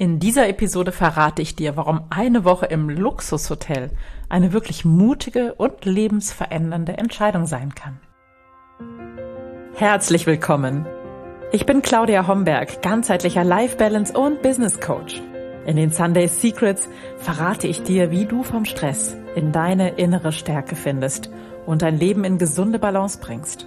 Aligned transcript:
In 0.00 0.20
dieser 0.20 0.48
Episode 0.48 0.92
verrate 0.92 1.42
ich 1.42 1.56
dir, 1.56 1.76
warum 1.76 2.02
eine 2.08 2.44
Woche 2.44 2.66
im 2.66 2.88
Luxushotel 2.88 3.90
eine 4.28 4.52
wirklich 4.52 4.84
mutige 4.84 5.54
und 5.54 5.84
lebensverändernde 5.84 6.96
Entscheidung 6.96 7.46
sein 7.46 7.74
kann. 7.74 7.98
Herzlich 9.74 10.24
willkommen. 10.24 10.86
Ich 11.50 11.66
bin 11.66 11.82
Claudia 11.82 12.28
Homberg, 12.28 12.80
ganzheitlicher 12.80 13.42
Life 13.42 13.76
Balance 13.76 14.16
und 14.16 14.40
Business 14.40 14.78
Coach. 14.78 15.20
In 15.66 15.74
den 15.74 15.90
Sunday 15.90 16.28
Secrets 16.28 16.88
verrate 17.16 17.66
ich 17.66 17.82
dir, 17.82 18.12
wie 18.12 18.26
du 18.26 18.44
vom 18.44 18.66
Stress 18.66 19.16
in 19.34 19.50
deine 19.50 19.96
innere 19.96 20.30
Stärke 20.30 20.76
findest 20.76 21.28
und 21.66 21.82
dein 21.82 21.98
Leben 21.98 22.22
in 22.22 22.38
gesunde 22.38 22.78
Balance 22.78 23.18
bringst. 23.20 23.66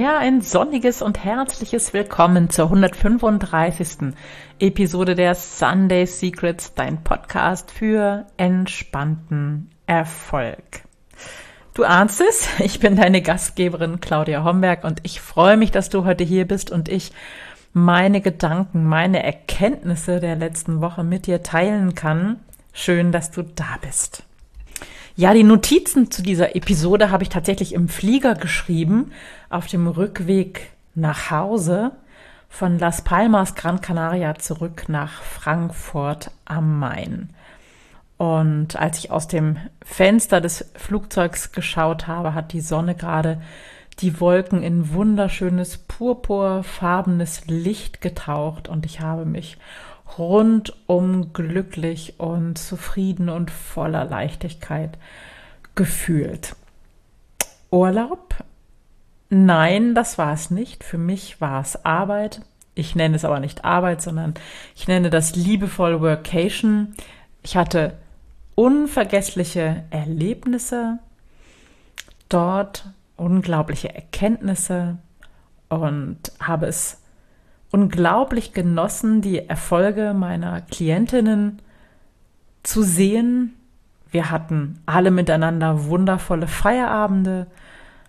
Ja, 0.00 0.16
ein 0.16 0.40
sonniges 0.40 1.02
und 1.02 1.22
herzliches 1.24 1.92
Willkommen 1.92 2.48
zur 2.48 2.64
135. 2.68 4.14
Episode 4.58 5.14
der 5.14 5.34
Sunday 5.34 6.06
Secrets, 6.06 6.72
dein 6.72 7.04
Podcast 7.04 7.70
für 7.70 8.24
entspannten 8.38 9.70
Erfolg. 9.84 10.84
Du 11.74 11.84
ahnst 11.84 12.22
es, 12.22 12.48
ich 12.60 12.80
bin 12.80 12.96
deine 12.96 13.20
Gastgeberin 13.20 14.00
Claudia 14.00 14.42
Homberg 14.42 14.84
und 14.84 15.00
ich 15.02 15.20
freue 15.20 15.58
mich, 15.58 15.70
dass 15.70 15.90
du 15.90 16.06
heute 16.06 16.24
hier 16.24 16.48
bist 16.48 16.70
und 16.70 16.88
ich 16.88 17.12
meine 17.74 18.22
Gedanken, 18.22 18.86
meine 18.86 19.22
Erkenntnisse 19.22 20.18
der 20.18 20.36
letzten 20.36 20.80
Woche 20.80 21.04
mit 21.04 21.26
dir 21.26 21.42
teilen 21.42 21.94
kann. 21.94 22.40
Schön, 22.72 23.12
dass 23.12 23.32
du 23.32 23.42
da 23.42 23.76
bist. 23.82 24.24
Ja, 25.20 25.34
die 25.34 25.42
Notizen 25.42 26.10
zu 26.10 26.22
dieser 26.22 26.56
Episode 26.56 27.10
habe 27.10 27.24
ich 27.24 27.28
tatsächlich 27.28 27.74
im 27.74 27.90
Flieger 27.90 28.34
geschrieben, 28.34 29.12
auf 29.50 29.66
dem 29.66 29.86
Rückweg 29.86 30.70
nach 30.94 31.30
Hause 31.30 31.92
von 32.48 32.78
Las 32.78 33.04
Palmas, 33.04 33.54
Gran 33.54 33.82
Canaria, 33.82 34.36
zurück 34.36 34.84
nach 34.88 35.20
Frankfurt 35.20 36.30
am 36.46 36.78
Main. 36.78 37.28
Und 38.16 38.76
als 38.76 38.96
ich 38.96 39.10
aus 39.10 39.28
dem 39.28 39.58
Fenster 39.84 40.40
des 40.40 40.64
Flugzeugs 40.74 41.52
geschaut 41.52 42.06
habe, 42.06 42.32
hat 42.32 42.54
die 42.54 42.62
Sonne 42.62 42.94
gerade 42.94 43.42
die 43.98 44.20
Wolken 44.20 44.62
in 44.62 44.94
wunderschönes 44.94 45.76
purpurfarbenes 45.76 47.46
Licht 47.46 48.00
getaucht 48.00 48.70
und 48.70 48.86
ich 48.86 49.00
habe 49.00 49.26
mich 49.26 49.58
rundum 50.18 51.32
glücklich 51.32 52.14
und 52.18 52.58
zufrieden 52.58 53.28
und 53.28 53.50
voller 53.50 54.04
Leichtigkeit 54.04 54.98
gefühlt. 55.74 56.56
Urlaub? 57.70 58.34
Nein, 59.28 59.94
das 59.94 60.18
war 60.18 60.32
es 60.32 60.50
nicht. 60.50 60.82
Für 60.82 60.98
mich 60.98 61.40
war 61.40 61.60
es 61.60 61.84
Arbeit. 61.84 62.42
Ich 62.74 62.96
nenne 62.96 63.16
es 63.16 63.24
aber 63.24 63.40
nicht 63.40 63.64
Arbeit, 63.64 64.02
sondern 64.02 64.34
ich 64.74 64.88
nenne 64.88 65.10
das 65.10 65.36
liebevoll 65.36 66.00
Workation. 66.00 66.94
Ich 67.42 67.56
hatte 67.56 67.94
unvergessliche 68.54 69.84
Erlebnisse 69.90 70.98
dort, 72.28 72.86
unglaubliche 73.16 73.94
Erkenntnisse 73.94 74.98
und 75.68 76.18
habe 76.40 76.66
es 76.66 77.00
unglaublich 77.72 78.52
genossen, 78.52 79.20
die 79.20 79.48
Erfolge 79.48 80.14
meiner 80.14 80.60
Klientinnen 80.62 81.62
zu 82.62 82.82
sehen. 82.82 83.54
Wir 84.10 84.30
hatten 84.30 84.80
alle 84.86 85.10
miteinander 85.10 85.86
wundervolle 85.86 86.48
Feierabende 86.48 87.46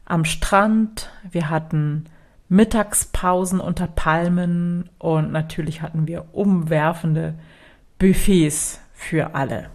am 0.05 0.25
Strand. 0.25 1.09
Wir 1.29 1.49
hatten 1.49 2.05
Mittagspausen 2.49 3.59
unter 3.59 3.87
Palmen 3.87 4.89
und 4.97 5.31
natürlich 5.31 5.81
hatten 5.81 6.07
wir 6.07 6.25
umwerfende 6.33 7.35
Buffets 7.97 8.81
für 8.93 9.35
alle. 9.35 9.69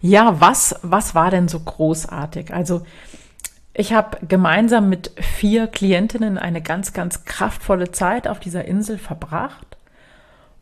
Ja, 0.00 0.40
was, 0.40 0.74
was 0.82 1.14
war 1.14 1.30
denn 1.30 1.48
so 1.48 1.60
großartig? 1.60 2.52
Also, 2.52 2.84
ich 3.74 3.92
habe 3.92 4.24
gemeinsam 4.26 4.88
mit 4.88 5.10
vier 5.20 5.66
Klientinnen 5.66 6.38
eine 6.38 6.62
ganz, 6.62 6.92
ganz 6.92 7.24
kraftvolle 7.24 7.90
Zeit 7.90 8.28
auf 8.28 8.38
dieser 8.38 8.64
Insel 8.64 8.98
verbracht. 8.98 9.76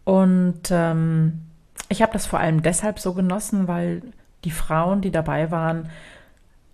Und 0.04 0.70
ähm, 0.70 1.42
ich 1.90 2.00
habe 2.00 2.14
das 2.14 2.26
vor 2.26 2.40
allem 2.40 2.62
deshalb 2.62 2.98
so 2.98 3.12
genossen, 3.12 3.68
weil 3.68 4.02
die 4.44 4.50
Frauen, 4.50 5.02
die 5.02 5.10
dabei 5.10 5.50
waren, 5.50 5.90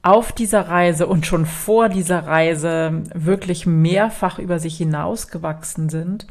auf 0.02 0.30
dieser 0.30 0.68
Reise 0.68 1.08
und 1.08 1.26
schon 1.26 1.44
vor 1.44 1.88
dieser 1.88 2.26
Reise 2.26 3.02
wirklich 3.12 3.66
mehrfach 3.66 4.38
über 4.38 4.60
sich 4.60 4.76
hinausgewachsen 4.76 5.88
sind. 5.88 6.28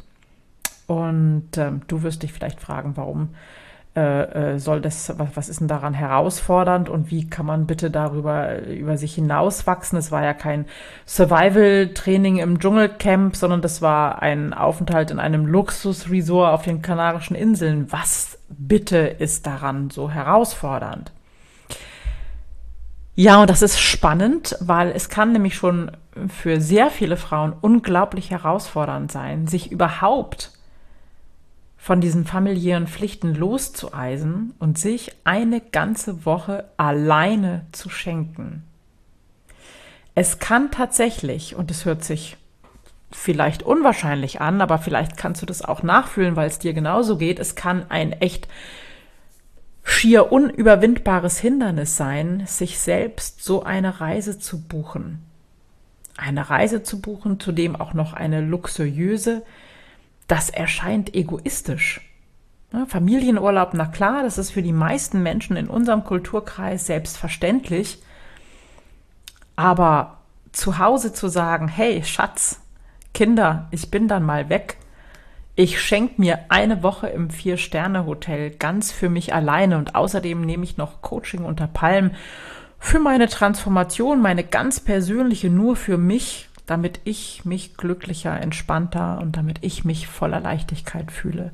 Und 0.86 1.50
ähm, 1.58 1.82
du 1.86 2.02
wirst 2.02 2.22
dich 2.22 2.32
vielleicht 2.32 2.60
fragen, 2.60 2.96
warum 2.96 3.34
äh, 3.98 4.52
äh, 4.52 4.58
soll 4.60 4.80
das, 4.80 5.12
was, 5.18 5.30
was 5.34 5.48
ist 5.48 5.58
denn 5.58 5.66
daran 5.66 5.92
herausfordernd 5.92 6.88
und 6.88 7.10
wie 7.10 7.28
kann 7.28 7.46
man 7.46 7.66
bitte 7.66 7.90
darüber 7.90 8.62
über 8.62 8.96
sich 8.96 9.14
hinauswachsen? 9.14 9.98
Es 9.98 10.12
war 10.12 10.22
ja 10.22 10.34
kein 10.34 10.66
Survival-Training 11.04 12.36
im 12.36 12.60
Dschungelcamp, 12.60 13.34
sondern 13.34 13.60
das 13.60 13.82
war 13.82 14.22
ein 14.22 14.54
Aufenthalt 14.54 15.10
in 15.10 15.18
einem 15.18 15.46
Luxusresort 15.46 16.52
auf 16.52 16.62
den 16.62 16.80
Kanarischen 16.80 17.34
Inseln. 17.34 17.90
Was 17.90 18.38
bitte 18.48 18.98
ist 18.98 19.46
daran 19.48 19.90
so 19.90 20.08
herausfordernd? 20.10 21.10
Ja, 23.16 23.40
und 23.40 23.50
das 23.50 23.62
ist 23.62 23.80
spannend, 23.80 24.56
weil 24.60 24.92
es 24.92 25.08
kann 25.08 25.32
nämlich 25.32 25.56
schon 25.56 25.90
für 26.28 26.60
sehr 26.60 26.90
viele 26.90 27.16
Frauen 27.16 27.52
unglaublich 27.60 28.30
herausfordernd 28.30 29.10
sein, 29.10 29.48
sich 29.48 29.72
überhaupt 29.72 30.52
von 31.78 32.00
diesen 32.00 32.26
familiären 32.26 32.88
Pflichten 32.88 33.34
loszueisen 33.34 34.52
und 34.58 34.76
sich 34.76 35.12
eine 35.24 35.60
ganze 35.60 36.26
Woche 36.26 36.64
alleine 36.76 37.64
zu 37.72 37.88
schenken. 37.88 38.64
Es 40.14 40.40
kann 40.40 40.72
tatsächlich, 40.72 41.54
und 41.54 41.70
es 41.70 41.84
hört 41.84 42.04
sich 42.04 42.36
vielleicht 43.10 43.62
unwahrscheinlich 43.62 44.40
an, 44.40 44.60
aber 44.60 44.78
vielleicht 44.78 45.16
kannst 45.16 45.40
du 45.40 45.46
das 45.46 45.62
auch 45.62 45.82
nachfühlen, 45.82 46.36
weil 46.36 46.48
es 46.48 46.58
dir 46.58 46.74
genauso 46.74 47.16
geht, 47.16 47.38
es 47.38 47.54
kann 47.54 47.86
ein 47.88 48.12
echt 48.12 48.48
schier 49.84 50.30
unüberwindbares 50.32 51.38
Hindernis 51.38 51.96
sein, 51.96 52.42
sich 52.46 52.78
selbst 52.80 53.42
so 53.42 53.62
eine 53.62 54.00
Reise 54.00 54.38
zu 54.38 54.60
buchen. 54.60 55.22
Eine 56.16 56.50
Reise 56.50 56.82
zu 56.82 57.00
buchen, 57.00 57.40
zudem 57.40 57.76
auch 57.76 57.94
noch 57.94 58.12
eine 58.12 58.40
luxuriöse, 58.40 59.44
das 60.28 60.50
erscheint 60.50 61.14
egoistisch. 61.14 62.00
Familienurlaub, 62.86 63.70
na 63.72 63.86
klar, 63.86 64.22
das 64.22 64.36
ist 64.36 64.50
für 64.50 64.62
die 64.62 64.74
meisten 64.74 65.22
Menschen 65.22 65.56
in 65.56 65.68
unserem 65.68 66.04
Kulturkreis 66.04 66.86
selbstverständlich. 66.86 68.02
Aber 69.56 70.18
zu 70.52 70.78
Hause 70.78 71.12
zu 71.12 71.28
sagen, 71.28 71.66
hey 71.66 72.04
Schatz, 72.04 72.60
Kinder, 73.14 73.68
ich 73.70 73.90
bin 73.90 74.06
dann 74.06 74.22
mal 74.22 74.48
weg. 74.48 74.76
Ich 75.56 75.80
schenke 75.80 76.20
mir 76.20 76.38
eine 76.50 76.82
Woche 76.82 77.08
im 77.08 77.30
Vier-Sterne-Hotel 77.30 78.50
ganz 78.50 78.92
für 78.92 79.08
mich 79.08 79.34
alleine 79.34 79.78
und 79.78 79.94
außerdem 79.94 80.42
nehme 80.42 80.62
ich 80.62 80.76
noch 80.76 81.02
Coaching 81.02 81.44
unter 81.44 81.66
Palmen 81.66 82.14
für 82.78 83.00
meine 83.00 83.28
Transformation, 83.28 84.20
meine 84.20 84.44
ganz 84.44 84.78
persönliche 84.78 85.50
nur 85.50 85.74
für 85.74 85.98
mich 85.98 86.47
damit 86.68 87.00
ich 87.04 87.46
mich 87.46 87.78
glücklicher, 87.78 88.38
entspannter 88.38 89.18
und 89.22 89.36
damit 89.38 89.64
ich 89.64 89.86
mich 89.86 90.06
voller 90.06 90.38
Leichtigkeit 90.38 91.10
fühle, 91.10 91.50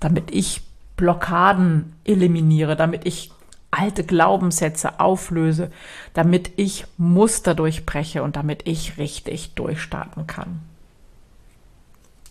damit 0.00 0.30
ich 0.30 0.62
Blockaden 0.96 1.92
eliminiere, 2.04 2.74
damit 2.74 3.06
ich 3.06 3.30
alte 3.70 4.04
Glaubenssätze 4.04 5.00
auflöse, 5.00 5.70
damit 6.14 6.52
ich 6.56 6.86
Muster 6.96 7.54
durchbreche 7.54 8.22
und 8.22 8.36
damit 8.36 8.66
ich 8.66 8.96
richtig 8.96 9.54
durchstarten 9.54 10.26
kann. 10.26 10.60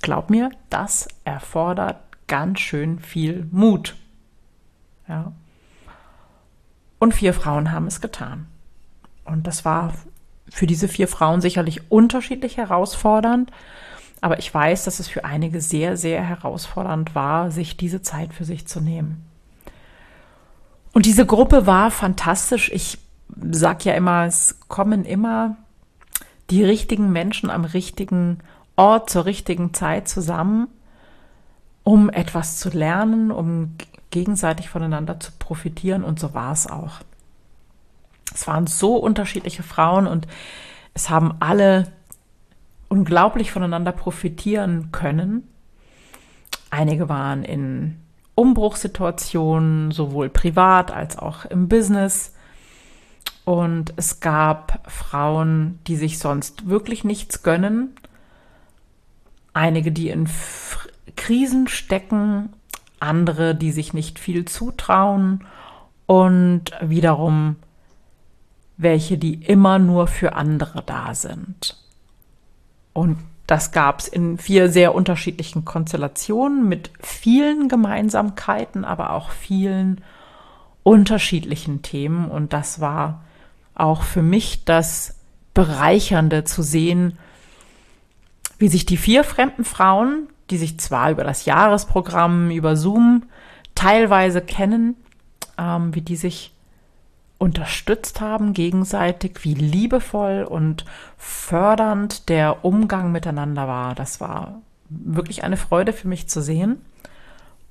Glaub 0.01 0.31
mir, 0.31 0.49
das 0.71 1.07
erfordert 1.23 1.99
ganz 2.27 2.59
schön 2.61 2.97
viel 2.97 3.47
Mut. 3.51 3.95
Ja. 5.07 5.33
Und 6.97 7.13
vier 7.13 7.35
Frauen 7.35 7.71
haben 7.71 7.85
es 7.85 8.01
getan. 8.01 8.47
Und 9.23 9.45
das 9.45 9.65
war 9.65 9.93
für 10.51 10.67
diese 10.67 10.87
vier 10.87 11.07
Frauen 11.07 11.41
sicherlich 11.41 11.89
unterschiedlich 11.89 12.57
herausfordernd. 12.57 13.51
Aber 14.19 14.37
ich 14.37 14.53
weiß, 14.53 14.83
dass 14.83 14.99
es 14.99 15.07
für 15.07 15.25
einige 15.25 15.61
sehr, 15.61 15.97
sehr 15.97 16.21
herausfordernd 16.21 17.15
war, 17.15 17.49
sich 17.49 17.77
diese 17.77 18.03
Zeit 18.03 18.33
für 18.33 18.45
sich 18.45 18.67
zu 18.67 18.81
nehmen. 18.81 19.25
Und 20.93 21.05
diese 21.05 21.25
Gruppe 21.25 21.65
war 21.65 21.89
fantastisch. 21.89 22.69
Ich 22.71 22.99
sag 23.51 23.85
ja 23.85 23.93
immer, 23.93 24.25
es 24.25 24.59
kommen 24.67 25.05
immer 25.05 25.55
die 26.49 26.63
richtigen 26.63 27.11
Menschen 27.11 27.49
am 27.49 27.63
richtigen 27.63 28.39
Ort 28.75 29.09
zur 29.09 29.25
richtigen 29.25 29.73
Zeit 29.73 30.09
zusammen, 30.09 30.67
um 31.83 32.09
etwas 32.09 32.57
zu 32.57 32.69
lernen, 32.69 33.31
um 33.31 33.77
gegenseitig 34.11 34.69
voneinander 34.69 35.19
zu 35.19 35.31
profitieren 35.39 36.03
und 36.03 36.19
so 36.19 36.33
war 36.33 36.51
es 36.51 36.67
auch. 36.67 36.99
Es 38.33 38.47
waren 38.47 38.67
so 38.67 38.95
unterschiedliche 38.95 39.63
Frauen 39.63 40.07
und 40.07 40.27
es 40.93 41.09
haben 41.09 41.35
alle 41.39 41.91
unglaublich 42.89 43.51
voneinander 43.51 43.91
profitieren 43.91 44.91
können. 44.91 45.47
Einige 46.69 47.09
waren 47.09 47.43
in 47.43 47.97
Umbruchssituationen, 48.35 49.91
sowohl 49.91 50.29
privat 50.29 50.91
als 50.91 51.17
auch 51.17 51.45
im 51.45 51.67
Business. 51.67 52.33
Und 53.45 53.93
es 53.97 54.19
gab 54.19 54.89
Frauen, 54.89 55.79
die 55.87 55.95
sich 55.95 56.19
sonst 56.19 56.67
wirklich 56.69 57.03
nichts 57.03 57.43
gönnen. 57.43 57.95
Einige, 59.53 59.91
die 59.91 60.09
in 60.09 60.25
F 60.25 60.87
Krisen 61.17 61.67
stecken, 61.67 62.53
andere, 62.99 63.55
die 63.55 63.71
sich 63.71 63.93
nicht 63.93 64.19
viel 64.19 64.45
zutrauen 64.45 65.43
und 66.05 66.71
wiederum 66.81 67.57
welche, 68.81 69.17
die 69.17 69.35
immer 69.35 69.79
nur 69.79 70.07
für 70.07 70.33
andere 70.33 70.83
da 70.83 71.13
sind. 71.13 71.77
Und 72.93 73.17
das 73.47 73.71
gab 73.71 73.99
es 73.99 74.07
in 74.07 74.37
vier 74.37 74.69
sehr 74.69 74.95
unterschiedlichen 74.95 75.65
Konstellationen 75.65 76.67
mit 76.67 76.89
vielen 76.99 77.67
Gemeinsamkeiten, 77.67 78.85
aber 78.85 79.11
auch 79.11 79.31
vielen 79.31 80.01
unterschiedlichen 80.83 81.81
Themen. 81.81 82.29
Und 82.29 82.53
das 82.53 82.79
war 82.79 83.23
auch 83.75 84.03
für 84.03 84.21
mich 84.21 84.63
das 84.65 85.15
Bereichernde 85.53 86.43
zu 86.43 86.61
sehen, 86.63 87.17
wie 88.57 88.67
sich 88.67 88.85
die 88.85 88.97
vier 88.97 89.23
fremden 89.23 89.65
Frauen, 89.65 90.29
die 90.49 90.57
sich 90.57 90.79
zwar 90.79 91.11
über 91.11 91.23
das 91.23 91.45
Jahresprogramm, 91.45 92.51
über 92.51 92.75
Zoom 92.75 93.23
teilweise 93.75 94.41
kennen, 94.41 94.95
ähm, 95.57 95.93
wie 95.95 96.01
die 96.01 96.15
sich 96.15 96.53
unterstützt 97.41 98.21
haben 98.21 98.53
gegenseitig, 98.53 99.43
wie 99.43 99.55
liebevoll 99.55 100.43
und 100.47 100.85
fördernd 101.17 102.29
der 102.29 102.63
Umgang 102.63 103.11
miteinander 103.11 103.67
war. 103.67 103.95
Das 103.95 104.21
war 104.21 104.61
wirklich 104.89 105.43
eine 105.43 105.57
Freude 105.57 105.91
für 105.91 106.07
mich 106.07 106.29
zu 106.29 106.43
sehen 106.43 106.85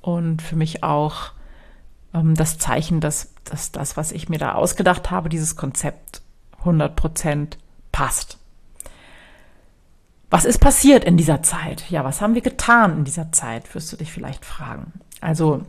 und 0.03 0.43
für 0.43 0.57
mich 0.57 0.83
auch 0.83 1.31
ähm, 2.13 2.35
das 2.35 2.59
Zeichen, 2.59 3.01
dass, 3.01 3.33
dass 3.45 3.71
das, 3.71 3.97
was 3.97 4.11
ich 4.11 4.29
mir 4.29 4.39
da 4.39 4.55
ausgedacht 4.55 5.13
habe, 5.13 5.29
dieses 5.29 5.55
Konzept 5.55 6.21
100 6.59 6.97
Prozent 6.97 7.57
passt. 7.93 8.39
Was 10.31 10.47
ist 10.47 10.59
passiert 10.59 11.05
in 11.05 11.17
dieser 11.17 11.45
Zeit? 11.45 11.89
Ja, 11.91 12.03
was 12.03 12.21
haben 12.21 12.35
wir 12.35 12.43
getan 12.43 12.99
in 12.99 13.05
dieser 13.05 13.31
Zeit, 13.31 13.73
wirst 13.73 13.93
du 13.93 13.97
dich 13.97 14.11
vielleicht 14.11 14.45
fragen. 14.45 14.95
Also, 15.21 15.63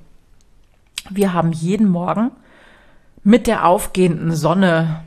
wir 1.11 1.33
haben 1.33 1.51
jeden 1.51 1.87
Morgen 1.87 2.31
mit 3.23 3.47
der 3.47 3.65
aufgehenden 3.65 4.35
Sonne 4.35 5.03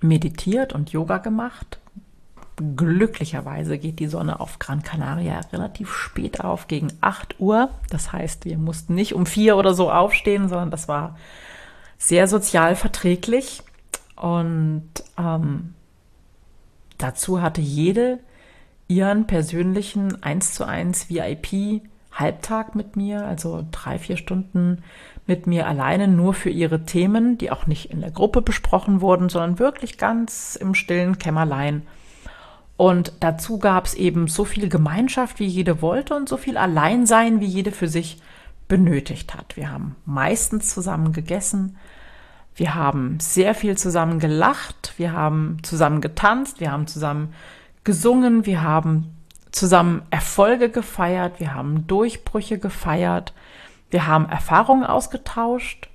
meditiert 0.00 0.72
und 0.72 0.90
Yoga 0.90 1.18
gemacht. 1.18 1.78
Glücklicherweise 2.76 3.78
geht 3.78 3.98
die 3.98 4.08
Sonne 4.08 4.40
auf 4.40 4.58
Gran 4.58 4.82
Canaria 4.82 5.40
relativ 5.52 5.92
spät 5.92 6.42
auf, 6.42 6.68
gegen 6.68 6.88
8 7.00 7.40
Uhr. 7.40 7.70
Das 7.90 8.12
heißt, 8.12 8.44
wir 8.44 8.58
mussten 8.58 8.94
nicht 8.94 9.14
um 9.14 9.26
vier 9.26 9.56
oder 9.56 9.74
so 9.74 9.90
aufstehen, 9.90 10.48
sondern 10.48 10.70
das 10.70 10.86
war 10.88 11.16
sehr 11.98 12.28
sozial 12.28 12.76
verträglich. 12.76 13.62
Und 14.16 14.90
ähm, 15.18 15.74
dazu 16.98 17.40
hatte 17.40 17.60
jede 17.60 18.18
ihren 18.88 19.26
persönlichen 19.26 20.22
1 20.22 20.54
zu 20.54 20.64
1 20.66 21.08
VIP 21.08 21.82
Halbtag 22.12 22.74
mit 22.74 22.96
mir, 22.96 23.26
also 23.26 23.64
drei, 23.70 23.98
vier 23.98 24.16
Stunden 24.16 24.82
mit 25.26 25.46
mir 25.46 25.66
alleine 25.66 26.08
nur 26.08 26.34
für 26.34 26.50
ihre 26.50 26.84
Themen, 26.84 27.38
die 27.38 27.50
auch 27.50 27.66
nicht 27.66 27.90
in 27.90 28.00
der 28.00 28.10
Gruppe 28.10 28.42
besprochen 28.42 29.00
wurden, 29.00 29.28
sondern 29.28 29.58
wirklich 29.58 29.98
ganz 29.98 30.56
im 30.56 30.74
stillen 30.74 31.18
Kämmerlein. 31.18 31.82
Und 32.76 33.12
dazu 33.20 33.58
gab 33.58 33.86
es 33.86 33.94
eben 33.94 34.26
so 34.28 34.44
viel 34.44 34.68
Gemeinschaft, 34.68 35.38
wie 35.38 35.46
jede 35.46 35.82
wollte 35.82 36.14
und 36.14 36.28
so 36.28 36.36
viel 36.36 36.56
Alleinsein, 36.56 37.40
wie 37.40 37.46
jede 37.46 37.70
für 37.70 37.88
sich 37.88 38.20
benötigt 38.68 39.34
hat. 39.34 39.56
Wir 39.56 39.70
haben 39.70 39.96
meistens 40.04 40.72
zusammen 40.72 41.12
gegessen, 41.12 41.76
wir 42.54 42.74
haben 42.74 43.18
sehr 43.20 43.54
viel 43.54 43.78
zusammen 43.78 44.18
gelacht, 44.18 44.94
wir 44.96 45.12
haben 45.12 45.58
zusammen 45.62 46.00
getanzt, 46.00 46.60
wir 46.60 46.70
haben 46.70 46.86
zusammen 46.86 47.32
gesungen, 47.84 48.44
wir 48.46 48.62
haben 48.62 49.14
zusammen 49.52 50.02
Erfolge 50.10 50.70
gefeiert, 50.70 51.38
wir 51.38 51.54
haben 51.54 51.86
Durchbrüche 51.86 52.58
gefeiert, 52.58 53.32
wir 53.90 54.06
haben 54.06 54.28
Erfahrungen 54.28 54.84
ausgetauscht, 54.84 55.88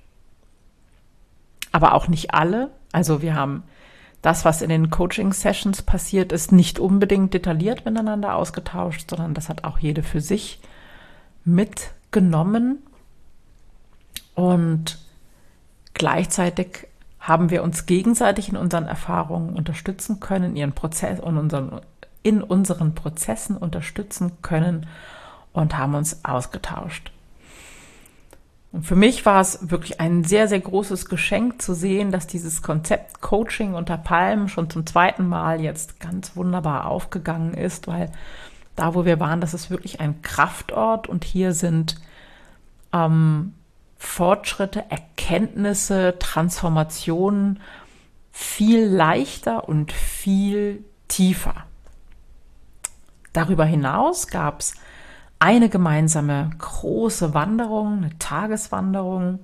aber 1.72 1.94
auch 1.94 2.08
nicht 2.08 2.32
alle. 2.32 2.70
Also 2.92 3.20
wir 3.20 3.34
haben 3.34 3.64
das, 4.22 4.44
was 4.44 4.62
in 4.62 4.68
den 4.68 4.90
Coaching-Sessions 4.90 5.82
passiert 5.82 6.32
ist, 6.32 6.52
nicht 6.52 6.78
unbedingt 6.78 7.34
detailliert 7.34 7.84
miteinander 7.84 8.34
ausgetauscht, 8.34 9.10
sondern 9.10 9.34
das 9.34 9.48
hat 9.48 9.64
auch 9.64 9.78
jede 9.78 10.02
für 10.02 10.20
sich 10.20 10.60
mitgenommen. 11.44 12.78
Und 14.34 14.98
gleichzeitig 15.94 16.86
haben 17.20 17.50
wir 17.50 17.62
uns 17.62 17.86
gegenseitig 17.86 18.48
in 18.48 18.56
unseren 18.56 18.86
Erfahrungen 18.86 19.54
unterstützen 19.56 20.20
können, 20.20 20.56
ihren 20.56 20.72
Prozess 20.72 21.20
und 21.20 21.36
unseren, 21.36 21.80
in 22.28 22.42
unseren 22.42 22.94
Prozessen 22.94 23.56
unterstützen 23.56 24.32
können 24.42 24.86
und 25.54 25.78
haben 25.78 25.94
uns 25.94 26.26
ausgetauscht. 26.26 27.10
Und 28.70 28.84
für 28.84 28.96
mich 28.96 29.24
war 29.24 29.40
es 29.40 29.70
wirklich 29.70 29.98
ein 29.98 30.24
sehr, 30.24 30.46
sehr 30.46 30.60
großes 30.60 31.06
Geschenk 31.06 31.62
zu 31.62 31.72
sehen, 31.72 32.12
dass 32.12 32.26
dieses 32.26 32.60
Konzept 32.60 33.22
Coaching 33.22 33.72
unter 33.72 33.96
Palmen 33.96 34.50
schon 34.50 34.68
zum 34.68 34.84
zweiten 34.84 35.26
Mal 35.26 35.62
jetzt 35.62 36.00
ganz 36.00 36.36
wunderbar 36.36 36.86
aufgegangen 36.86 37.54
ist, 37.54 37.88
weil 37.88 38.12
da, 38.76 38.94
wo 38.94 39.06
wir 39.06 39.18
waren, 39.20 39.40
das 39.40 39.54
ist 39.54 39.70
wirklich 39.70 40.00
ein 40.00 40.20
Kraftort 40.20 41.08
und 41.08 41.24
hier 41.24 41.54
sind 41.54 41.96
ähm, 42.92 43.54
Fortschritte, 43.96 44.84
Erkenntnisse, 44.90 46.16
Transformationen 46.18 47.60
viel 48.32 48.84
leichter 48.84 49.66
und 49.66 49.92
viel 49.92 50.84
tiefer. 51.08 51.64
Darüber 53.38 53.64
hinaus 53.64 54.26
gab 54.26 54.58
es 54.58 54.74
eine 55.38 55.68
gemeinsame 55.68 56.50
große 56.58 57.34
Wanderung, 57.34 57.98
eine 57.98 58.18
Tageswanderung. 58.18 59.38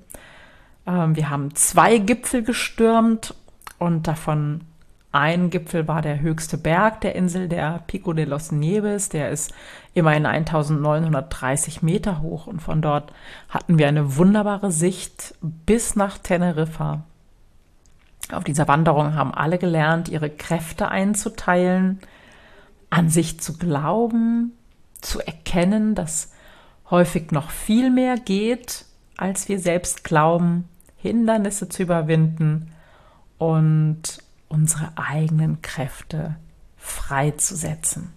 Ähm, 0.85 1.15
wir 1.15 1.31
haben 1.31 1.55
zwei 1.55 1.99
Gipfel 1.99 2.43
gestürmt 2.43 3.37
und 3.79 4.09
davon 4.09 4.63
ein 5.13 5.51
Gipfel 5.51 5.87
war 5.87 6.03
der 6.03 6.19
höchste 6.19 6.59
Berg 6.59 7.03
der 7.03 7.15
Insel, 7.15 7.49
der 7.49 7.85
Pico 7.87 8.13
de 8.13 8.25
los 8.25 8.51
Nieves. 8.51 9.11
Der 9.11 9.31
ist 9.31 9.55
immerhin 9.93 10.27
1930 10.27 11.83
Meter 11.83 12.21
hoch 12.21 12.49
und 12.49 12.63
von 12.63 12.83
dort 12.83 13.13
hatten 13.49 13.79
wir 13.79 13.87
eine 13.87 14.17
wunderbare 14.17 14.73
Sicht 14.73 15.37
bis 15.41 15.95
nach 15.95 16.19
Teneriffa. 16.19 17.05
Auf 18.33 18.43
dieser 18.43 18.67
Wanderung 18.67 19.15
haben 19.15 19.33
alle 19.33 19.59
gelernt, 19.59 20.09
ihre 20.09 20.31
Kräfte 20.31 20.89
einzuteilen, 20.89 22.01
an 22.95 23.09
sich 23.09 23.41
zu 23.41 23.59
glauben, 23.59 24.53
zu 25.01 25.19
erkennen, 25.19 25.97
dass 25.97 26.31
häufig 26.91 27.33
noch 27.33 27.51
viel 27.51 27.91
mehr 27.91 28.17
geht, 28.17 28.85
als 29.17 29.49
wir 29.49 29.59
selbst 29.59 30.05
glauben, 30.05 30.69
Hindernisse 30.97 31.69
zu 31.69 31.83
überwinden 31.83 32.71
und 33.37 34.03
unsere 34.49 34.93
eigenen 34.95 35.61
Kräfte 35.61 36.37
freizusetzen. 36.77 38.13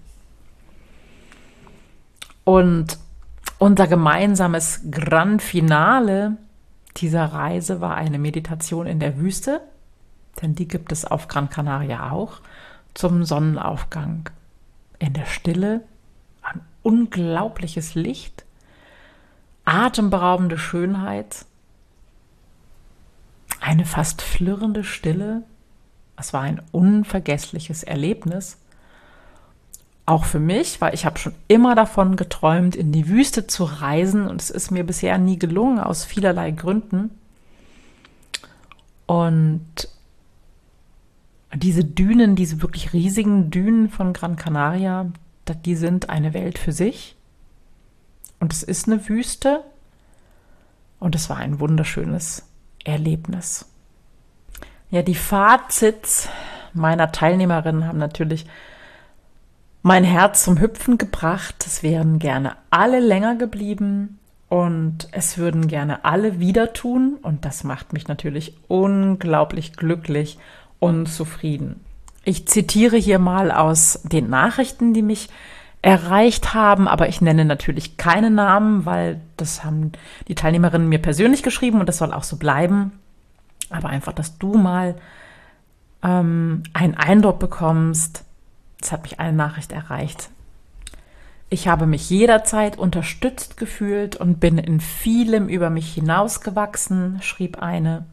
Und 2.43 2.99
unser 3.57 3.87
gemeinsames 3.87 4.81
Grand 4.91 5.41
Finale 5.41 6.37
dieser 6.97 7.25
Reise 7.25 7.81
war 7.81 7.95
eine 7.95 8.19
Meditation 8.19 8.85
in 8.85 8.99
der 8.99 9.17
Wüste, 9.17 9.61
denn 10.39 10.53
die 10.53 10.67
gibt 10.67 10.91
es 10.91 11.03
auf 11.03 11.27
Gran 11.27 11.49
Canaria 11.49 12.11
auch, 12.11 12.41
zum 12.93 13.25
Sonnenaufgang 13.25 14.29
in 14.99 15.13
der 15.13 15.25
Stille 15.25 15.81
ein 16.41 16.61
unglaubliches 16.83 17.95
Licht, 17.95 18.45
atemberaubende 19.65 20.57
Schönheit, 20.57 21.45
eine 23.59 23.85
fast 23.85 24.21
flirrende 24.21 24.83
Stille. 24.83 25.43
Es 26.15 26.33
war 26.33 26.41
ein 26.41 26.61
unvergessliches 26.71 27.83
Erlebnis. 27.83 28.57
Auch 30.05 30.23
für 30.23 30.39
mich, 30.39 30.79
weil 30.79 30.93
ich 30.93 31.05
habe 31.05 31.19
schon 31.19 31.35
immer 31.49 31.75
davon 31.75 32.15
geträumt, 32.15 32.75
in 32.77 32.93
die 32.93 33.09
Wüste 33.09 33.45
zu 33.45 33.65
reisen 33.65 34.27
und 34.27 34.41
es 34.41 34.49
ist 34.49 34.71
mir 34.71 34.85
bisher 34.85 35.17
nie 35.17 35.37
gelungen 35.37 35.79
aus 35.79 36.05
vielerlei 36.05 36.51
Gründen. 36.51 37.11
Und 39.05 39.89
diese 41.59 41.83
Dünen, 41.83 42.35
diese 42.35 42.61
wirklich 42.61 42.93
riesigen 42.93 43.51
Dünen 43.51 43.89
von 43.89 44.13
Gran 44.13 44.35
Canaria, 44.35 45.11
die 45.65 45.75
sind 45.75 46.09
eine 46.09 46.33
Welt 46.33 46.57
für 46.57 46.71
sich. 46.71 47.15
Und 48.39 48.53
es 48.53 48.63
ist 48.63 48.87
eine 48.87 49.07
Wüste. 49.07 49.63
Und 50.99 51.15
es 51.15 51.29
war 51.29 51.37
ein 51.37 51.59
wunderschönes 51.59 52.43
Erlebnis. 52.83 53.65
Ja, 54.89 55.01
die 55.01 55.15
Fazits 55.15 56.29
meiner 56.73 57.11
Teilnehmerinnen 57.11 57.85
haben 57.85 57.97
natürlich 57.97 58.45
mein 59.81 60.03
Herz 60.03 60.43
zum 60.43 60.59
Hüpfen 60.59 60.97
gebracht. 60.97 61.65
Es 61.65 61.83
wären 61.83 62.19
gerne 62.19 62.55
alle 62.69 62.99
länger 62.99 63.35
geblieben 63.35 64.19
und 64.49 65.07
es 65.11 65.37
würden 65.37 65.67
gerne 65.67 66.05
alle 66.05 66.39
wieder 66.39 66.73
tun. 66.73 67.17
Und 67.21 67.45
das 67.45 67.63
macht 67.63 67.93
mich 67.93 68.07
natürlich 68.07 68.57
unglaublich 68.67 69.73
glücklich 69.73 70.37
und 70.79 71.07
zufrieden. 71.07 71.83
Ich 72.23 72.47
zitiere 72.47 72.97
hier 72.97 73.19
mal 73.19 73.51
aus 73.51 74.01
den 74.03 74.29
Nachrichten, 74.29 74.93
die 74.93 75.01
mich 75.01 75.29
erreicht 75.81 76.53
haben, 76.53 76.87
aber 76.87 77.07
ich 77.07 77.21
nenne 77.21 77.45
natürlich 77.45 77.97
keine 77.97 78.29
Namen, 78.29 78.85
weil 78.85 79.21
das 79.37 79.63
haben 79.63 79.93
die 80.27 80.35
Teilnehmerinnen 80.35 80.89
mir 80.89 81.01
persönlich 81.01 81.43
geschrieben 81.43 81.79
und 81.79 81.87
das 81.87 81.97
soll 81.97 82.11
auch 82.11 82.23
so 82.23 82.37
bleiben. 82.37 82.91
Aber 83.69 83.89
einfach, 83.89 84.13
dass 84.13 84.37
du 84.37 84.57
mal 84.57 84.95
ähm, 86.03 86.63
einen 86.73 86.95
Eindruck 86.95 87.39
bekommst. 87.39 88.23
Es 88.81 88.91
hat 88.91 89.03
mich 89.03 89.19
eine 89.19 89.35
Nachricht 89.35 89.71
erreicht. 89.71 90.29
Ich 91.49 91.67
habe 91.67 91.85
mich 91.85 92.09
jederzeit 92.09 92.77
unterstützt 92.77 93.55
gefühlt 93.55 94.17
und 94.17 94.39
bin 94.39 94.57
in 94.57 94.81
vielem 94.81 95.47
über 95.47 95.69
mich 95.69 95.93
hinausgewachsen, 95.93 97.21
schrieb 97.21 97.61
eine. 97.61 98.05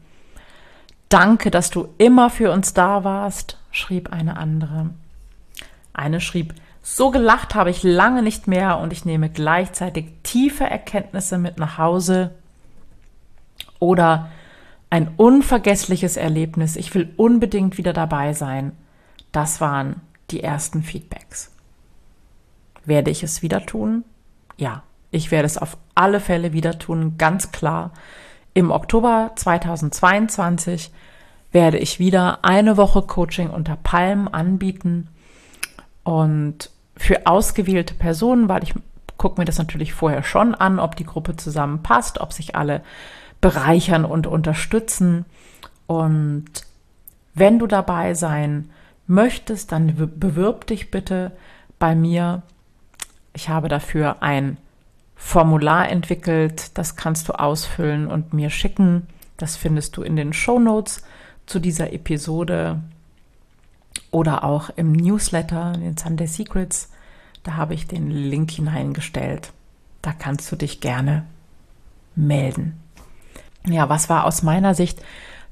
Danke, 1.09 1.51
dass 1.51 1.69
du 1.69 1.89
immer 1.97 2.29
für 2.29 2.51
uns 2.51 2.73
da 2.73 3.03
warst, 3.03 3.57
schrieb 3.71 4.11
eine 4.11 4.37
andere. 4.37 4.89
Eine 5.93 6.19
schrieb, 6.19 6.53
so 6.81 7.09
gelacht 7.09 7.55
habe 7.55 7.69
ich 7.69 7.83
lange 7.83 8.21
nicht 8.21 8.47
mehr 8.47 8.77
und 8.79 8.93
ich 8.93 9.05
nehme 9.05 9.29
gleichzeitig 9.29 10.05
tiefe 10.23 10.65
Erkenntnisse 10.65 11.37
mit 11.37 11.57
nach 11.57 11.77
Hause. 11.77 12.31
Oder 13.79 14.29
ein 14.89 15.09
unvergessliches 15.17 16.15
Erlebnis. 16.15 16.75
Ich 16.75 16.93
will 16.93 17.13
unbedingt 17.17 17.77
wieder 17.77 17.91
dabei 17.91 18.33
sein. 18.33 18.71
Das 19.31 19.61
waren 19.61 20.01
die 20.31 20.43
ersten 20.43 20.83
Feedbacks. 20.83 21.51
Werde 22.85 23.11
ich 23.11 23.23
es 23.23 23.41
wieder 23.41 23.65
tun? 23.65 24.03
Ja, 24.57 24.83
ich 25.11 25.31
werde 25.31 25.47
es 25.47 25.57
auf 25.57 25.77
alle 25.95 26.19
Fälle 26.19 26.53
wieder 26.53 26.77
tun, 26.77 27.17
ganz 27.17 27.51
klar. 27.51 27.91
Im 28.57 28.71
Oktober 28.71 29.33
2022 29.35 30.89
werde 31.51 31.77
ich 31.77 31.99
wieder 31.99 32.39
eine 32.45 32.77
Woche 32.77 33.01
Coaching 33.01 33.49
unter 33.49 33.75
Palmen 33.75 34.29
anbieten 34.29 35.09
und 36.05 36.69
für 36.95 37.27
ausgewählte 37.27 37.95
Personen, 37.95 38.47
weil 38.47 38.63
ich 38.63 38.73
gucke 39.17 39.41
mir 39.41 39.45
das 39.45 39.57
natürlich 39.57 39.93
vorher 39.93 40.23
schon 40.23 40.55
an, 40.55 40.79
ob 40.79 40.95
die 40.95 41.05
Gruppe 41.05 41.35
zusammenpasst, 41.35 42.21
ob 42.21 42.31
sich 42.31 42.55
alle 42.55 42.81
bereichern 43.41 44.05
und 44.05 44.25
unterstützen. 44.25 45.25
Und 45.85 46.45
wenn 47.33 47.59
du 47.59 47.67
dabei 47.67 48.13
sein 48.13 48.69
möchtest, 49.05 49.73
dann 49.73 49.95
bewirb 50.15 50.65
dich 50.67 50.91
bitte 50.91 51.33
bei 51.77 51.93
mir. 51.93 52.41
Ich 53.33 53.49
habe 53.49 53.67
dafür 53.67 54.23
ein 54.23 54.55
Formular 55.15 55.89
entwickelt, 55.89 56.77
das 56.77 56.95
kannst 56.95 57.29
du 57.29 57.33
ausfüllen 57.33 58.07
und 58.07 58.33
mir 58.33 58.49
schicken. 58.49 59.07
Das 59.37 59.55
findest 59.55 59.97
du 59.97 60.03
in 60.03 60.15
den 60.15 60.33
Show 60.33 60.59
Notes 60.59 61.03
zu 61.45 61.59
dieser 61.59 61.93
Episode 61.93 62.81
oder 64.11 64.43
auch 64.43 64.69
im 64.75 64.91
Newsletter, 64.91 65.73
in 65.75 65.81
den 65.81 65.97
Sunday 65.97 66.27
Secrets. 66.27 66.91
Da 67.43 67.55
habe 67.55 67.73
ich 67.73 67.87
den 67.87 68.09
Link 68.09 68.51
hineingestellt. 68.51 69.51
Da 70.01 70.13
kannst 70.13 70.51
du 70.51 70.55
dich 70.55 70.81
gerne 70.81 71.25
melden. 72.15 72.79
Ja, 73.67 73.89
was 73.89 74.09
war 74.09 74.25
aus 74.25 74.43
meiner 74.43 74.75
Sicht 74.75 75.01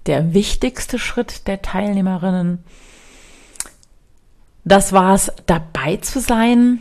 der 0.06 0.34
wichtigste 0.34 1.00
Schritt 1.00 1.48
der 1.48 1.62
Teilnehmerinnen? 1.62 2.64
Das 4.66 4.94
war 4.94 5.14
es, 5.14 5.32
dabei 5.46 5.98
zu 5.98 6.20
sein, 6.20 6.80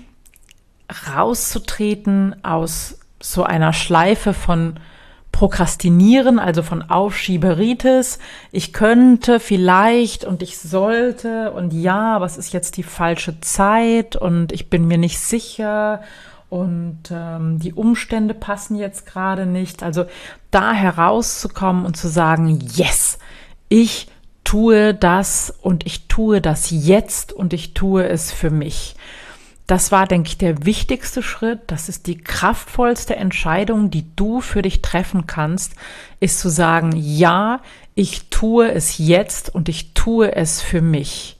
rauszutreten 1.14 2.44
aus 2.44 2.98
so 3.20 3.44
einer 3.44 3.72
Schleife 3.72 4.34
von 4.34 4.74
Prokrastinieren, 5.32 6.38
also 6.38 6.62
von 6.62 6.82
Aufschieberitis. 6.82 8.18
Ich 8.52 8.72
könnte 8.72 9.40
vielleicht 9.40 10.24
und 10.24 10.42
ich 10.42 10.58
sollte 10.58 11.52
und 11.52 11.72
ja, 11.72 12.20
was 12.20 12.36
ist 12.36 12.52
jetzt 12.52 12.76
die 12.76 12.82
falsche 12.82 13.40
Zeit 13.40 14.14
und 14.14 14.52
ich 14.52 14.68
bin 14.68 14.86
mir 14.86 14.98
nicht 14.98 15.18
sicher 15.18 16.02
und 16.50 17.04
ähm, 17.10 17.58
die 17.58 17.72
Umstände 17.72 18.34
passen 18.34 18.76
jetzt 18.76 19.06
gerade 19.06 19.46
nicht. 19.46 19.82
Also 19.82 20.04
da 20.50 20.74
herauszukommen 20.74 21.86
und 21.86 21.96
zu 21.96 22.08
sagen, 22.08 22.58
yes, 22.74 23.18
ich 23.70 24.08
tue 24.44 24.92
das 24.92 25.52
und 25.62 25.86
ich 25.86 26.08
tue 26.08 26.42
das 26.42 26.68
jetzt 26.70 27.32
und 27.32 27.54
ich 27.54 27.72
tue 27.72 28.06
es 28.06 28.32
für 28.32 28.50
mich. 28.50 28.96
Das 29.72 29.90
war, 29.90 30.06
denke 30.06 30.28
ich, 30.28 30.36
der 30.36 30.66
wichtigste 30.66 31.22
Schritt. 31.22 31.60
Das 31.68 31.88
ist 31.88 32.06
die 32.06 32.18
kraftvollste 32.18 33.16
Entscheidung, 33.16 33.88
die 33.88 34.04
du 34.16 34.42
für 34.42 34.60
dich 34.60 34.82
treffen 34.82 35.26
kannst, 35.26 35.76
ist 36.20 36.40
zu 36.40 36.50
sagen, 36.50 36.92
ja, 36.94 37.62
ich 37.94 38.28
tue 38.28 38.70
es 38.70 38.98
jetzt 38.98 39.48
und 39.48 39.70
ich 39.70 39.94
tue 39.94 40.36
es 40.36 40.60
für 40.60 40.82
mich 40.82 41.38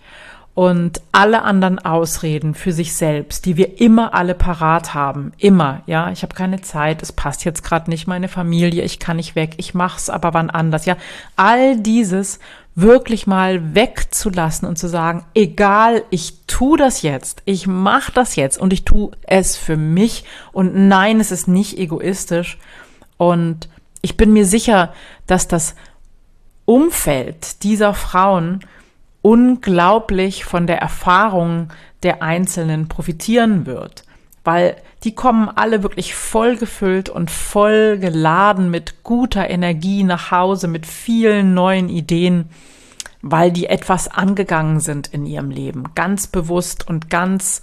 und 0.55 1.01
alle 1.13 1.43
anderen 1.43 1.79
Ausreden 1.79 2.55
für 2.55 2.73
sich 2.73 2.95
selbst, 2.95 3.47
die 3.47 3.57
wir 3.57 3.81
immer 3.81 4.13
alle 4.13 4.35
parat 4.35 4.93
haben, 4.93 5.33
immer, 5.39 5.83
ja, 5.87 6.11
ich 6.11 6.23
habe 6.23 6.35
keine 6.35 6.61
Zeit, 6.61 7.03
es 7.03 7.13
passt 7.13 7.45
jetzt 7.45 7.65
gerade 7.65 7.89
nicht 7.89 8.07
meine 8.07 8.29
Familie, 8.29 8.83
ich 8.85 8.99
kann 8.99 9.17
nicht 9.17 9.35
weg, 9.35 9.55
ich 9.57 9.73
mach's 9.73 10.11
aber 10.11 10.35
wann 10.35 10.51
anders, 10.51 10.85
ja, 10.85 10.97
all 11.37 11.79
dieses 11.79 12.39
wirklich 12.75 13.27
mal 13.27 13.75
wegzulassen 13.75 14.67
und 14.67 14.79
zu 14.79 14.89
sagen, 14.89 15.25
egal, 15.35 16.05
ich 16.11 16.47
tu 16.47 16.77
das 16.77 17.03
jetzt, 17.03 17.43
ich 17.45 17.67
mach 17.67 18.11
das 18.11 18.37
jetzt 18.37 18.59
und 18.59 18.73
ich 18.73 18.85
tu 18.85 19.11
es 19.23 19.57
für 19.57 19.77
mich 19.77 20.25
und 20.53 20.75
nein, 20.89 21.21
es 21.21 21.31
ist 21.31 21.49
nicht 21.49 21.79
egoistisch. 21.79 22.59
Und 23.19 23.69
ich 24.01 24.17
bin 24.17 24.33
mir 24.33 24.47
sicher, 24.47 24.93
dass 25.27 25.49
das 25.49 25.75
Umfeld 26.65 27.63
dieser 27.63 27.95
Frauen 27.95 28.61
unglaublich 29.21 30.45
von 30.45 30.67
der 30.67 30.79
Erfahrung 30.79 31.69
der 32.03 32.23
Einzelnen 32.23 32.89
profitieren 32.89 33.67
wird, 33.67 34.05
weil 34.45 34.77
die 35.05 35.15
kommen 35.15 35.49
alle 35.49 35.83
wirklich 35.83 36.15
voll 36.15 36.57
gefüllt 36.57 37.09
und 37.09 37.31
voll 37.31 37.99
geladen 37.99 38.71
mit 38.71 39.03
guter 39.03 39.49
Energie 39.49 40.03
nach 40.05 40.31
Hause, 40.31 40.69
mit 40.69 40.87
vielen 40.87 41.55
neuen 41.55 41.89
Ideen, 41.89 42.49
weil 43.21 43.53
die 43.53 43.67
etwas 43.67 44.09
angegangen 44.09 44.81
sind 44.81 45.09
in 45.09 45.27
ihrem 45.27 45.51
Leben, 45.51 45.95
ganz 45.95 46.27
bewusst 46.27 46.89
und 46.89 47.11
ganz 47.11 47.63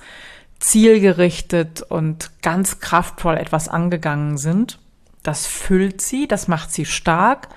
zielgerichtet 0.60 1.82
und 1.82 2.32
ganz 2.42 2.80
kraftvoll 2.80 3.38
etwas 3.38 3.70
angegangen 3.70 4.38
sind. 4.38 4.80
Das 5.24 5.48
füllt 5.48 6.02
sie, 6.02 6.28
das 6.28 6.48
macht 6.48 6.72
sie 6.72 6.86
stark 6.86 7.50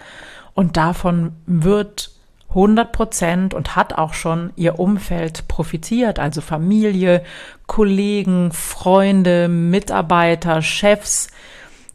und 0.55 0.77
davon 0.77 1.33
wird 1.47 2.12
100 2.55 2.93
Prozent 2.93 3.55
und 3.55 3.77
hat 3.77 3.95
auch 3.95 4.15
schon 4.15 4.53
ihr 4.57 4.79
Umfeld 4.79 5.49
profitiert, 5.49 6.19
also 6.19 6.41
Familie, 6.41 7.25
Kollegen, 7.67 8.53
Freunde, 8.53 9.49
Mitarbeiter, 9.49 10.61
Chefs. 10.61 11.29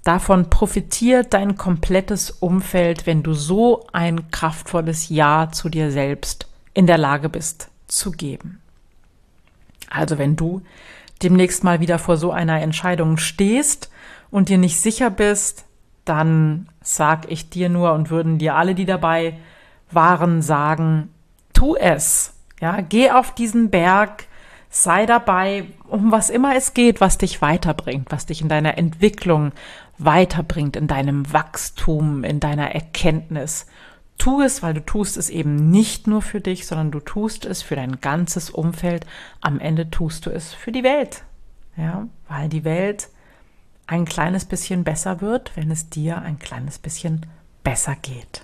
Davon 0.03 0.49
profitiert 0.49 1.33
dein 1.33 1.57
komplettes 1.57 2.31
Umfeld, 2.31 3.05
wenn 3.05 3.23
du 3.23 3.33
so 3.33 3.85
ein 3.93 4.31
kraftvolles 4.31 5.09
Ja 5.09 5.49
zu 5.51 5.69
dir 5.69 5.91
selbst 5.91 6.47
in 6.73 6.87
der 6.87 6.97
Lage 6.97 7.29
bist 7.29 7.69
zu 7.87 8.11
geben. 8.11 8.59
Also 9.89 10.17
wenn 10.17 10.35
du 10.35 10.61
demnächst 11.21 11.63
mal 11.63 11.79
wieder 11.79 11.99
vor 11.99 12.17
so 12.17 12.31
einer 12.31 12.61
Entscheidung 12.61 13.17
stehst 13.17 13.89
und 14.31 14.49
dir 14.49 14.57
nicht 14.57 14.79
sicher 14.79 15.09
bist, 15.09 15.65
dann 16.05 16.69
sag 16.81 17.29
ich 17.31 17.49
dir 17.49 17.69
nur 17.69 17.93
und 17.93 18.09
würden 18.09 18.37
dir 18.37 18.55
alle, 18.55 18.75
die 18.75 18.85
dabei 18.85 19.37
waren, 19.91 20.41
sagen, 20.41 21.13
tu 21.53 21.75
es. 21.75 22.33
Ja, 22.59 22.81
geh 22.81 23.11
auf 23.11 23.33
diesen 23.33 23.69
Berg, 23.69 24.25
sei 24.69 25.05
dabei, 25.05 25.65
um 25.87 26.11
was 26.11 26.29
immer 26.29 26.55
es 26.55 26.73
geht, 26.73 27.01
was 27.01 27.17
dich 27.17 27.41
weiterbringt, 27.41 28.11
was 28.11 28.25
dich 28.25 28.41
in 28.41 28.49
deiner 28.49 28.77
Entwicklung 28.77 29.51
weiterbringt, 29.97 30.75
in 30.75 30.87
deinem 30.87 31.31
Wachstum, 31.31 32.23
in 32.23 32.39
deiner 32.39 32.73
Erkenntnis. 32.73 33.67
Tu 34.17 34.41
es, 34.41 34.63
weil 34.63 34.73
du 34.73 34.83
tust 34.83 35.15
es 35.17 35.29
eben 35.29 35.69
nicht 35.69 36.07
nur 36.07 36.21
für 36.21 36.41
dich, 36.41 36.65
sondern 36.65 36.91
du 36.91 36.99
tust 36.99 37.45
es 37.45 37.61
für 37.61 37.75
dein 37.75 38.01
ganzes 38.01 38.49
Umfeld. 38.49 39.05
Am 39.41 39.59
Ende 39.59 39.91
tust 39.91 40.25
du 40.25 40.31
es 40.31 40.53
für 40.53 40.71
die 40.71 40.83
Welt. 40.83 41.23
Ja, 41.75 42.07
weil 42.27 42.49
die 42.49 42.63
Welt 42.63 43.09
ein 43.85 44.05
kleines 44.05 44.45
bisschen 44.45 44.83
besser 44.83 45.21
wird, 45.21 45.55
wenn 45.55 45.69
es 45.69 45.89
dir 45.89 46.21
ein 46.21 46.39
kleines 46.39 46.79
bisschen 46.79 47.25
besser 47.63 47.95
geht. 47.95 48.43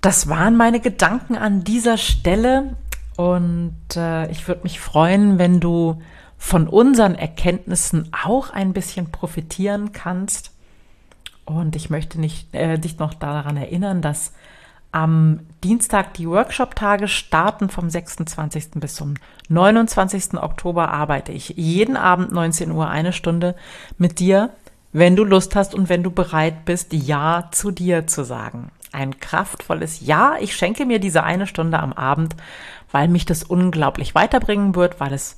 Das 0.00 0.28
waren 0.28 0.56
meine 0.56 0.80
Gedanken 0.80 1.36
an 1.36 1.64
dieser 1.64 1.98
Stelle 1.98 2.76
und 3.16 3.74
äh, 3.96 4.30
ich 4.30 4.48
würde 4.48 4.62
mich 4.62 4.80
freuen, 4.80 5.38
wenn 5.38 5.60
du 5.60 6.00
von 6.38 6.68
unseren 6.68 7.14
Erkenntnissen 7.14 8.10
auch 8.24 8.50
ein 8.50 8.72
bisschen 8.72 9.10
profitieren 9.12 9.92
kannst. 9.92 10.52
Und 11.44 11.76
ich 11.76 11.90
möchte 11.90 12.18
nicht, 12.18 12.54
äh, 12.54 12.78
dich 12.78 12.98
noch 12.98 13.12
daran 13.12 13.58
erinnern, 13.58 14.00
dass 14.00 14.32
am 14.92 15.40
Dienstag 15.62 16.14
die 16.14 16.28
Workshop-Tage 16.28 17.08
starten 17.08 17.68
vom 17.68 17.90
26. 17.90 18.70
bis 18.76 18.94
zum 18.94 19.14
29. 19.48 20.34
Oktober 20.42 20.90
arbeite 20.90 21.32
ich 21.32 21.50
jeden 21.50 21.96
Abend 21.96 22.32
19 22.32 22.72
Uhr 22.72 22.88
eine 22.88 23.12
Stunde 23.12 23.54
mit 23.98 24.18
dir, 24.18 24.50
wenn 24.92 25.14
du 25.14 25.24
Lust 25.24 25.54
hast 25.54 25.74
und 25.74 25.88
wenn 25.88 26.02
du 26.02 26.10
bereit 26.10 26.64
bist, 26.64 26.92
Ja 26.92 27.48
zu 27.52 27.70
dir 27.70 28.06
zu 28.06 28.24
sagen. 28.24 28.72
Ein 28.92 29.20
kraftvolles 29.20 30.00
Ja. 30.00 30.36
Ich 30.40 30.56
schenke 30.56 30.86
mir 30.86 30.98
diese 30.98 31.22
eine 31.22 31.46
Stunde 31.46 31.78
am 31.78 31.92
Abend, 31.92 32.36
weil 32.90 33.08
mich 33.08 33.26
das 33.26 33.42
unglaublich 33.42 34.14
weiterbringen 34.14 34.74
wird, 34.74 35.00
weil 35.00 35.12
es 35.12 35.36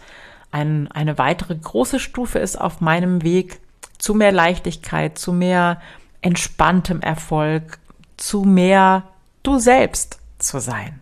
ein, 0.51 0.91
eine 0.93 1.19
weitere 1.19 1.55
große 1.55 1.99
Stufe 1.99 2.39
ist 2.39 2.57
auf 2.61 2.81
meinem 2.81 3.23
Weg 3.23 3.61
zu 3.99 4.15
mehr 4.15 4.33
Leichtigkeit, 4.33 5.19
zu 5.19 5.33
mehr 5.33 5.81
entspanntem 6.21 7.01
Erfolg, 7.01 7.79
zu 8.17 8.43
mehr 8.43 9.05
du 9.43 9.59
selbst 9.59 10.19
zu 10.39 10.61
sein. 10.61 11.01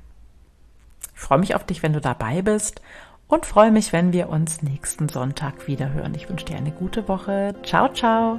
Ich 1.14 1.20
freue 1.20 1.38
mich 1.38 1.54
auf 1.54 1.64
dich, 1.64 1.82
wenn 1.82 1.92
du 1.92 2.00
dabei 2.00 2.42
bist 2.42 2.80
und 3.28 3.46
freue 3.46 3.70
mich, 3.70 3.92
wenn 3.92 4.12
wir 4.12 4.28
uns 4.28 4.62
nächsten 4.62 5.08
Sonntag 5.08 5.66
wieder 5.66 5.92
hören. 5.92 6.14
Ich 6.14 6.28
wünsche 6.28 6.46
dir 6.46 6.56
eine 6.56 6.72
gute 6.72 7.08
Woche. 7.08 7.54
Ciao, 7.62 7.92
ciao. 7.92 8.38